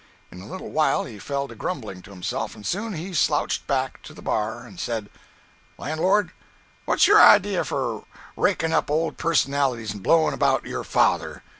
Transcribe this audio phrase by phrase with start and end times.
[0.31, 4.01] In a little while he fell to grumbling to himself, and soon he slouched back
[4.01, 5.11] to the bar and said:
[5.77, 6.31] "Lan'lord,
[6.85, 11.43] what's your idea for rakin' up old personalities and blowin' about your father?